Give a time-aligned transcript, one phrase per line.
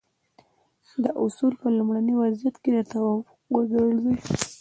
[1.03, 4.15] دا اصول په لومړني وضعیت کې د توافق وړ ګرځي.